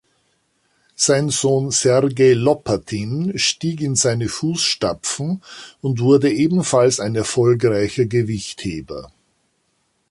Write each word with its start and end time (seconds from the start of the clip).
Sein 0.95 1.29
Sohn 1.29 1.69
Sergei 1.69 2.33
Lopatin 2.33 3.37
stieg 3.37 3.81
in 3.81 3.93
seine 3.93 4.29
Fußstapfen 4.29 5.43
und 5.81 5.99
wurde 5.99 6.31
ebenfalls 6.33 6.99
ein 6.99 7.13
erfolgreicher 7.13 8.05
Gewichtheber. 8.05 9.11